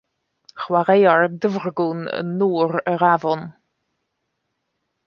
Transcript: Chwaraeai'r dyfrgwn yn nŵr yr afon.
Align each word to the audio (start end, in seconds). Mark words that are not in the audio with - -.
Chwaraeai'r 0.61 1.27
dyfrgwn 1.43 2.01
yn 2.21 2.33
nŵr 2.41 2.75
yr 2.95 3.07
afon. 3.13 3.47